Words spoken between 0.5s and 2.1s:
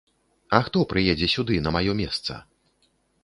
А хто прыедзе сюды на маё